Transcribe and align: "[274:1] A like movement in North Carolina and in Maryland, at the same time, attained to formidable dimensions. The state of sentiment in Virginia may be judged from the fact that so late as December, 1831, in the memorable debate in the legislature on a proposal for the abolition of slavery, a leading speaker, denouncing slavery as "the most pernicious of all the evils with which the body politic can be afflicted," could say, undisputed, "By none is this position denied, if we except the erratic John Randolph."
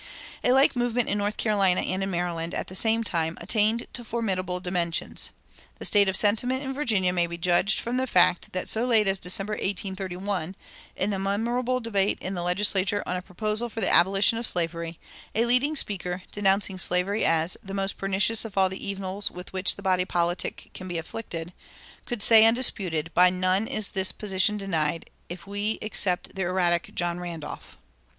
"[274:1] 0.43 0.49
A 0.49 0.53
like 0.55 0.75
movement 0.75 1.09
in 1.09 1.17
North 1.19 1.37
Carolina 1.37 1.81
and 1.81 2.01
in 2.01 2.09
Maryland, 2.09 2.55
at 2.55 2.65
the 2.65 2.73
same 2.73 3.03
time, 3.03 3.37
attained 3.39 3.85
to 3.93 4.03
formidable 4.03 4.59
dimensions. 4.59 5.29
The 5.77 5.85
state 5.85 6.09
of 6.09 6.15
sentiment 6.15 6.63
in 6.63 6.73
Virginia 6.73 7.13
may 7.13 7.27
be 7.27 7.37
judged 7.37 7.77
from 7.79 7.97
the 7.97 8.07
fact 8.07 8.51
that 8.51 8.67
so 8.67 8.87
late 8.87 9.07
as 9.07 9.19
December, 9.19 9.53
1831, 9.53 10.55
in 10.95 11.11
the 11.11 11.19
memorable 11.19 11.79
debate 11.79 12.17
in 12.19 12.33
the 12.33 12.41
legislature 12.41 13.03
on 13.05 13.15
a 13.15 13.21
proposal 13.21 13.69
for 13.69 13.79
the 13.79 13.93
abolition 13.93 14.39
of 14.39 14.47
slavery, 14.47 14.97
a 15.35 15.45
leading 15.45 15.75
speaker, 15.75 16.23
denouncing 16.31 16.79
slavery 16.79 17.23
as 17.23 17.55
"the 17.61 17.75
most 17.75 17.99
pernicious 17.99 18.43
of 18.43 18.57
all 18.57 18.69
the 18.69 18.83
evils 18.83 19.29
with 19.29 19.53
which 19.53 19.75
the 19.75 19.83
body 19.83 20.03
politic 20.03 20.71
can 20.73 20.87
be 20.87 20.97
afflicted," 20.97 21.53
could 22.07 22.23
say, 22.23 22.43
undisputed, 22.47 23.11
"By 23.13 23.29
none 23.29 23.67
is 23.67 23.89
this 23.91 24.11
position 24.11 24.57
denied, 24.57 25.11
if 25.29 25.45
we 25.45 25.77
except 25.79 26.33
the 26.33 26.41
erratic 26.41 26.95
John 26.95 27.19
Randolph." 27.19 27.77